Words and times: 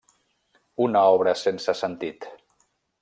Una 0.85 1.03
obra 1.17 1.35
sense 1.43 1.77
sentit. 1.83 2.27